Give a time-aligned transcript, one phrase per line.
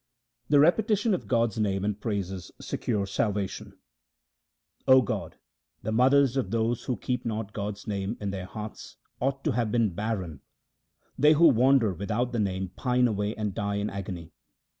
[0.49, 3.77] The repetition of God's name and praises secures salvation:—
[4.87, 5.35] O God,
[5.83, 9.71] the mothers of those who keep not God's name in their hearts ought to have
[9.71, 10.41] been barren.
[11.19, 14.33] They who wander without the Name pine away and die in agony.